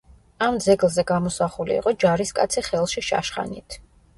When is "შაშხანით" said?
3.11-3.79